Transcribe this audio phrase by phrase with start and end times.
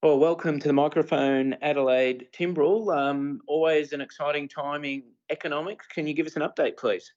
[0.00, 2.96] Well, welcome to the microphone, Adelaide Timbrell.
[2.96, 5.88] Um, always an exciting time in economics.
[5.88, 7.12] Can you give us an update, please?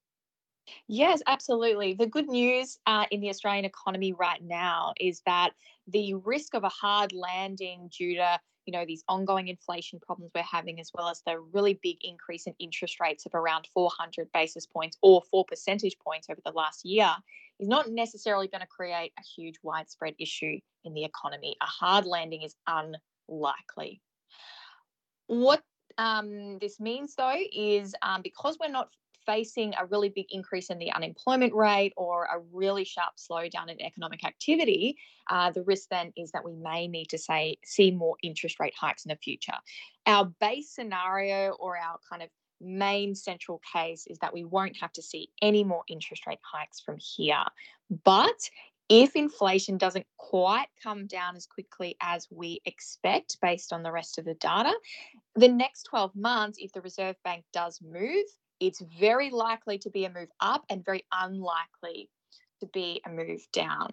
[0.87, 1.93] Yes, absolutely.
[1.93, 5.51] The good news uh, in the Australian economy right now is that
[5.89, 10.41] the risk of a hard landing due to you know these ongoing inflation problems we're
[10.41, 14.65] having as well as the really big increase in interest rates of around 400 basis
[14.65, 17.11] points or 4 percentage points over the last year
[17.59, 21.55] is not necessarily going to create a huge widespread issue in the economy.
[21.61, 24.01] A hard landing is unlikely.
[25.27, 25.61] What
[25.97, 28.89] um, this means though is um, because we're not
[29.25, 33.81] facing a really big increase in the unemployment rate or a really sharp slowdown in
[33.81, 34.97] economic activity,
[35.29, 38.73] uh, the risk then is that we may need to say see more interest rate
[38.75, 39.57] hikes in the future.
[40.05, 44.91] Our base scenario or our kind of main central case is that we won't have
[44.93, 47.43] to see any more interest rate hikes from here.
[48.03, 48.49] But
[48.89, 54.17] if inflation doesn't quite come down as quickly as we expect based on the rest
[54.17, 54.73] of the data,
[55.35, 58.25] the next 12 months, if the Reserve Bank does move,
[58.61, 62.09] it's very likely to be a move up and very unlikely
[62.61, 63.89] to be a move down.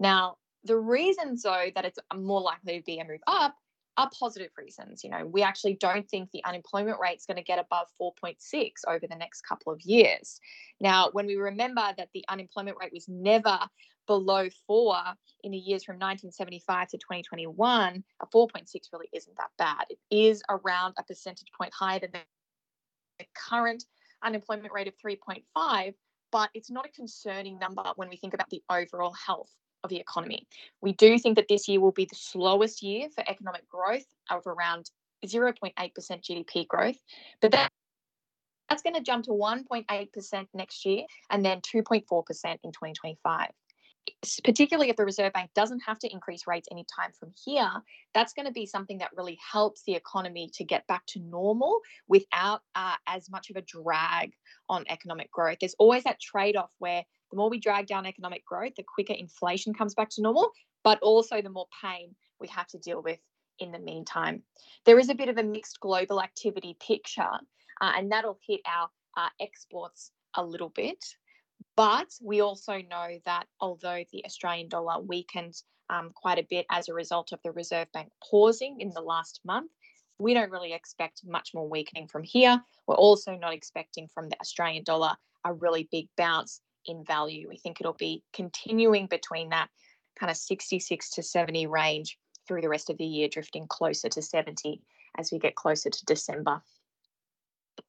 [0.00, 3.54] Now, the reasons, though, that it's more likely to be a move up
[3.96, 5.02] are positive reasons.
[5.02, 8.72] You know, we actually don't think the unemployment rate is going to get above 4.6
[8.88, 10.40] over the next couple of years.
[10.80, 13.58] Now, when we remember that the unemployment rate was never
[14.06, 14.96] below four
[15.44, 19.84] in the years from 1975 to 2021, a 4.6 really isn't that bad.
[19.90, 23.84] It is around a percentage point higher than the current
[24.22, 25.94] unemployment rate of 3.5,
[26.30, 29.52] but it's not a concerning number when we think about the overall health
[29.84, 30.46] of the economy.
[30.80, 34.46] We do think that this year will be the slowest year for economic growth of
[34.46, 34.90] around
[35.24, 36.98] 0.8% GDP growth,
[37.40, 37.72] but that
[38.68, 43.48] that's going to jump to 1.8% next year and then 2.4% in 2025
[44.44, 47.70] particularly if the Reserve Bank doesn't have to increase rates anytime from here,
[48.14, 51.80] that's going to be something that really helps the economy to get back to normal
[52.08, 54.32] without uh, as much of a drag
[54.68, 55.58] on economic growth.
[55.60, 59.14] There's always that trade off where the more we drag down economic growth, the quicker
[59.14, 60.50] inflation comes back to normal,
[60.84, 63.18] but also the more pain we have to deal with
[63.58, 64.42] in the meantime.
[64.84, 67.22] There is a bit of a mixed global activity picture,
[67.80, 71.04] uh, and that'll hit our uh, exports a little bit.
[71.76, 75.54] But we also know that although the Australian dollar weakened
[75.90, 79.40] um, quite a bit as a result of the Reserve Bank pausing in the last
[79.44, 79.70] month,
[80.18, 82.60] we don't really expect much more weakening from here.
[82.86, 87.48] We're also not expecting from the Australian dollar a really big bounce in value.
[87.48, 89.68] We think it'll be continuing between that
[90.18, 94.22] kind of 66 to 70 range through the rest of the year, drifting closer to
[94.22, 94.82] 70
[95.16, 96.62] as we get closer to December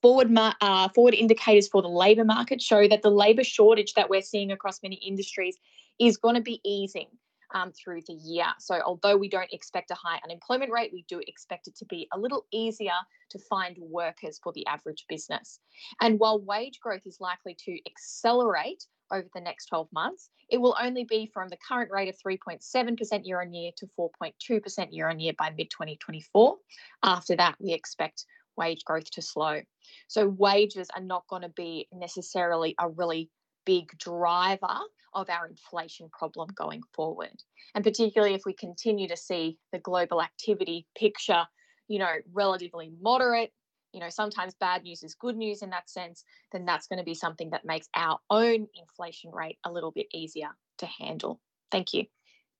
[0.01, 4.21] forward uh, forward indicators for the labour market show that the labour shortage that we're
[4.21, 5.57] seeing across many industries
[5.99, 7.07] is going to be easing
[7.53, 8.45] um, through the year.
[8.59, 12.07] So, although we don't expect a high unemployment rate, we do expect it to be
[12.13, 12.91] a little easier
[13.31, 15.59] to find workers for the average business.
[16.01, 20.75] And while wage growth is likely to accelerate over the next 12 months, it will
[20.79, 25.19] only be from the current rate of 3.7% year on year to 4.2% year on
[25.19, 26.55] year by mid 2024.
[27.03, 28.25] After that, we expect
[28.57, 29.61] wage growth to slow.
[30.07, 33.29] So wages are not going to be necessarily a really
[33.65, 34.79] big driver
[35.13, 37.43] of our inflation problem going forward.
[37.75, 41.45] And particularly if we continue to see the global activity picture,
[41.87, 43.51] you know, relatively moderate,
[43.93, 47.03] you know, sometimes bad news is good news in that sense, then that's going to
[47.03, 51.39] be something that makes our own inflation rate a little bit easier to handle.
[51.71, 52.05] Thank you.